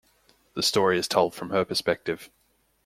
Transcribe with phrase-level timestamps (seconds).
[0.55, 2.31] The story is told from her perspective.